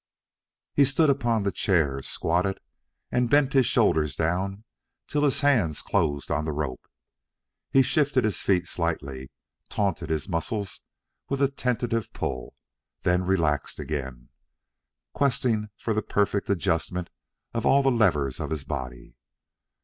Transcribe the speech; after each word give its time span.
He 0.73 0.83
stood 0.83 1.11
upon 1.11 1.43
the 1.43 1.51
chairs, 1.51 2.07
squatted, 2.07 2.59
and 3.11 3.29
bent 3.29 3.53
his 3.53 3.67
shoulders 3.67 4.15
down 4.15 4.63
till 5.07 5.23
his 5.23 5.41
hands 5.41 5.83
closed 5.83 6.31
on 6.31 6.43
the 6.43 6.51
rope. 6.53 6.87
He 7.69 7.83
shifted 7.83 8.23
his 8.23 8.41
feet 8.41 8.65
slightly, 8.65 9.29
tautened 9.69 10.09
his 10.09 10.27
muscles 10.27 10.81
with 11.29 11.39
a 11.39 11.49
tentative 11.51 12.11
pull, 12.13 12.55
then 13.03 13.25
relaxed 13.25 13.77
again, 13.77 14.29
questing 15.13 15.69
for 15.77 15.95
a 15.95 16.01
perfect 16.01 16.49
adjustment 16.49 17.11
of 17.53 17.63
all 17.67 17.83
the 17.83 17.91
levers 17.91 18.39
of 18.39 18.49
his 18.49 18.63
body. 18.63 19.13